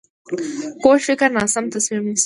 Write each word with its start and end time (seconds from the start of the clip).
کوږ 0.83 0.99
فکر 1.07 1.29
ناسم 1.37 1.65
تصمیم 1.73 2.03
نیسي 2.07 2.19